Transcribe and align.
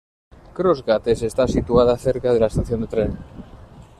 Cross 0.55 0.79
Gates 0.87 1.21
está 1.21 1.47
situada 1.47 1.95
cerca 1.95 2.33
de 2.33 2.39
la 2.39 2.47
estación 2.47 2.81
de 2.81 2.87
tren. 2.87 3.19